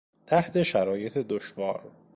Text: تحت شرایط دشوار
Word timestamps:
تحت 0.27 0.63
شرایط 0.63 1.17
دشوار 1.17 1.91